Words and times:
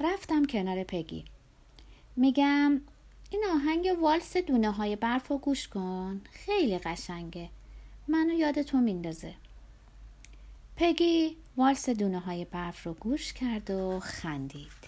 رفتم 0.00 0.44
کنار 0.44 0.84
پگی. 0.84 1.24
میگم 2.16 2.80
این 3.30 3.44
آهنگ 3.54 3.88
والس 4.00 4.36
دونه 4.36 4.70
های 4.70 4.96
برف 4.96 5.28
رو 5.28 5.38
گوش 5.38 5.68
کن. 5.68 6.20
خیلی 6.32 6.78
قشنگه. 6.78 7.48
منو 8.08 8.32
یاد 8.32 8.62
تو 8.62 8.78
میندازه. 8.78 9.34
پگی 10.76 11.36
والس 11.56 11.88
دونه 11.88 12.18
های 12.18 12.44
برف 12.44 12.86
رو 12.86 12.94
گوش 12.94 13.32
کرد 13.32 13.70
و 13.70 14.00
خندید. 14.00 14.80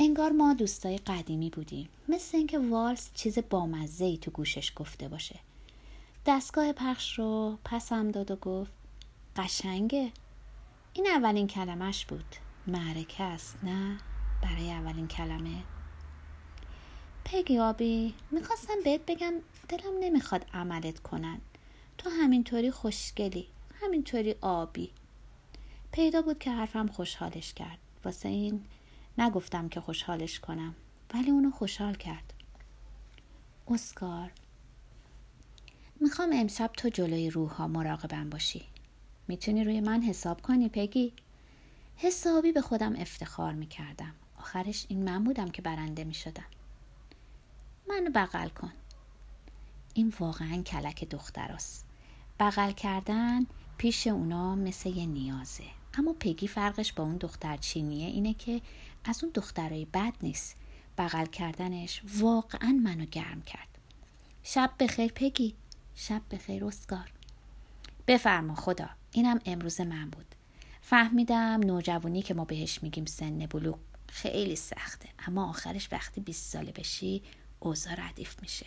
انگار 0.00 0.32
ما 0.32 0.54
دوستای 0.54 0.98
قدیمی 0.98 1.50
بودیم. 1.50 1.88
مثل 2.08 2.36
اینکه 2.36 2.58
والس 2.58 3.10
چیز 3.14 3.38
بامزه 3.50 4.04
ای 4.04 4.18
تو 4.18 4.30
گوشش 4.30 4.72
گفته 4.76 5.08
باشه. 5.08 5.38
دستگاه 6.26 6.72
پخش 6.72 7.18
رو 7.18 7.58
پسم 7.64 8.10
داد 8.10 8.30
و 8.30 8.36
گفت 8.36 8.72
قشنگه. 9.36 10.12
این 10.92 11.06
اولین 11.06 11.46
کلمش 11.46 12.06
بود. 12.06 12.36
معرکه 12.66 13.22
است 13.22 13.56
نه؟ 13.62 13.98
برای 14.42 14.72
اولین 14.72 15.08
کلمه. 15.08 15.62
پگی 17.24 17.58
آبی 17.58 18.14
می‌خواستم 18.30 18.74
بهت 18.84 19.00
بگم 19.06 19.32
دلم 19.68 19.98
نمی‌خواد 20.00 20.46
عملت 20.54 20.98
کنن. 20.98 21.40
تو 21.98 22.10
همینطوری 22.10 22.70
خوشگلی 22.70 23.46
همینطوری 23.82 24.34
آبی. 24.40 24.90
پیدا 25.92 26.22
بود 26.22 26.38
که 26.38 26.50
حرفم 26.50 26.86
خوشحالش 26.86 27.54
کرد. 27.54 27.78
واسه 28.04 28.28
این 28.28 28.64
نگفتم 29.18 29.68
که 29.68 29.80
خوشحالش 29.80 30.40
کنم 30.40 30.74
ولی 31.14 31.30
اونو 31.30 31.50
خوشحال 31.50 31.94
کرد. 31.94 32.32
اسکار 33.68 34.30
می‌خوام 36.00 36.30
امشب 36.32 36.70
تو 36.76 36.88
جلوی 36.88 37.30
روح 37.30 37.50
ها 37.50 37.68
مراقبم 37.68 38.30
باشی. 38.30 38.62
می‌تونی 39.28 39.64
روی 39.64 39.80
من 39.80 40.02
حساب 40.02 40.42
کنی 40.42 40.68
پگی؟ 40.68 41.12
حسابی 41.96 42.52
به 42.52 42.60
خودم 42.60 42.96
افتخار 42.96 43.52
می‌کردم. 43.52 44.14
آخرش 44.42 44.86
این 44.88 45.04
من 45.04 45.24
بودم 45.24 45.50
که 45.50 45.62
برنده 45.62 46.04
می‌شدم. 46.04 46.44
منو 47.88 48.10
بغل 48.14 48.48
کن. 48.48 48.72
این 49.94 50.12
واقعا 50.20 50.62
کلک 50.62 51.04
دختراست. 51.04 51.86
بغل 52.40 52.72
کردن 52.72 53.46
پیش 53.78 54.06
اونا 54.06 54.54
مثل 54.54 54.90
یه 54.90 55.06
نیازه. 55.06 55.64
اما 55.94 56.12
پگی 56.20 56.48
فرقش 56.48 56.92
با 56.92 57.04
اون 57.04 57.16
دختر 57.16 57.56
چینیه 57.56 58.06
اینه 58.06 58.34
که 58.34 58.60
از 59.04 59.24
اون 59.24 59.32
دخترای 59.34 59.84
بد 59.84 60.12
نیست. 60.22 60.56
بغل 60.98 61.26
کردنش 61.26 62.02
واقعا 62.18 62.80
منو 62.84 63.04
گرم 63.04 63.42
کرد. 63.42 63.68
شب 64.42 64.70
بخیر 64.80 65.12
پگی. 65.12 65.54
شب 65.94 66.22
بخیر 66.30 66.64
اسکار 66.64 67.12
بفرما 68.06 68.54
خدا. 68.54 68.88
اینم 69.12 69.40
امروز 69.44 69.80
من 69.80 70.10
بود. 70.10 70.34
فهمیدم 70.80 71.60
نوجوانی 71.64 72.22
که 72.22 72.34
ما 72.34 72.44
بهش 72.44 72.82
میگیم 72.82 73.04
سن 73.04 73.46
بلوغ. 73.46 73.78
خیلی 74.12 74.56
سخته. 74.56 75.08
اما 75.26 75.48
آخرش 75.48 75.88
وقتی 75.92 76.20
20 76.20 76.52
ساله 76.52 76.72
بشی 76.72 77.22
اوضاع 77.60 78.08
ردیف 78.08 78.42
میشه. 78.42 78.66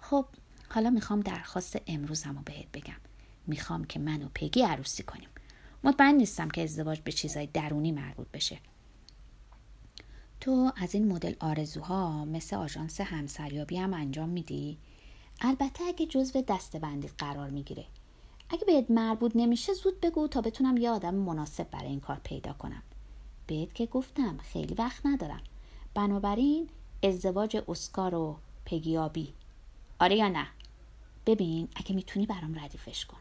خب 0.00 0.26
حالا 0.68 0.90
می‌خوام 0.90 1.20
درخواست 1.20 1.78
امروزم 1.86 2.36
رو 2.36 2.42
بهت 2.42 2.66
بگم. 2.72 3.00
می‌خوام 3.46 3.84
که 3.84 3.98
من 3.98 4.22
و 4.22 4.28
پگی 4.34 4.62
عروسی 4.62 5.02
کنیم. 5.02 5.28
مطمئن 5.84 6.14
نیستم 6.14 6.48
که 6.48 6.62
ازدواج 6.62 7.00
به 7.00 7.12
چیزای 7.12 7.46
درونی 7.46 7.92
مربوط 7.92 8.28
بشه. 8.28 8.58
تو 10.40 10.72
از 10.76 10.94
این 10.94 11.12
مدل 11.12 11.34
آرزوها 11.40 12.24
مثل 12.24 12.56
آژانس 12.56 13.00
همسریابی 13.00 13.76
هم 13.76 13.94
انجام 13.94 14.28
میدی؟ 14.28 14.78
البته 15.40 15.84
اگه 15.84 16.06
جزو 16.06 16.42
دستبندی 16.48 17.08
قرار 17.08 17.50
می‌گیره. 17.50 17.86
اگه 18.48 18.64
بهت 18.64 18.90
مربوط 18.90 19.32
نمیشه 19.34 19.72
زود 19.72 20.00
بگو 20.00 20.28
تا 20.28 20.40
بتونم 20.40 20.76
یه 20.76 20.90
آدم 20.90 21.14
مناسب 21.14 21.70
برای 21.70 21.88
این 21.88 22.00
کار 22.00 22.20
پیدا 22.24 22.52
کنم. 22.52 22.82
بهت 23.46 23.74
که 23.74 23.86
گفتم 23.86 24.38
خیلی 24.38 24.74
وقت 24.74 25.06
ندارم. 25.06 25.42
بنابراین 25.94 26.68
ازدواج 27.02 27.62
اسکار 27.68 28.14
و 28.14 28.36
پگیابی. 28.64 29.34
آره 30.00 30.16
یا 30.16 30.28
نه؟ 30.28 30.46
ببین 31.26 31.68
اگه 31.76 31.94
می‌تونی 31.94 32.26
برام 32.26 32.58
ردیفش 32.64 33.06
کن. 33.06 33.18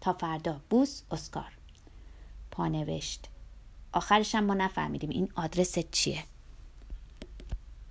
تا 0.00 0.12
فردا. 0.12 0.60
بوس 0.70 1.02
اسکار. 1.10 1.52
پانوشت. 2.50 3.28
آخرش 3.92 4.34
ما 4.34 4.54
نفهمیدیم 4.54 5.10
این 5.10 5.32
آدرست 5.34 5.90
چیه. 5.90 6.24